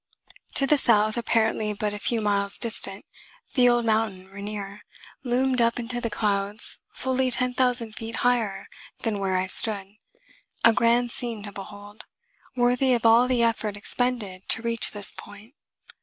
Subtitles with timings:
[0.55, 3.05] To the south, apparently but a few miles distant,
[3.53, 4.81] the old mountain, Rainier,
[5.23, 8.65] loomed up into the clouds fully ten thousand feet higher
[9.03, 9.89] than where I stood,
[10.65, 12.05] a grand scene to behold,
[12.55, 15.53] worthy of all the effort expended to reach this point.